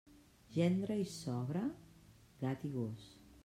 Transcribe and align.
Gendre 0.55 0.95
i 1.03 1.05
sogra?, 1.17 1.63
gat 2.45 2.69
i 2.71 2.75
gos. 2.81 3.09